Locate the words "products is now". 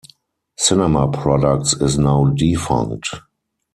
1.11-2.25